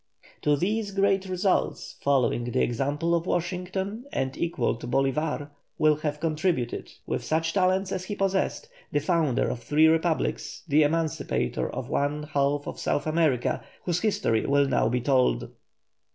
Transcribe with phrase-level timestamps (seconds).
[0.41, 6.19] To these great results, following the example of Washington and equal to Bolívar, will have
[6.19, 11.87] contributed, with such talents as he possessed, the founder of three republics, the emancipator of
[11.91, 15.51] one half of South America, whose history will now be told.